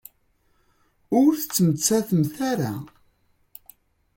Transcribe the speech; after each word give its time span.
Ur 1.21 1.31
tettmettatemt 1.35 2.35
ara. 2.51 2.73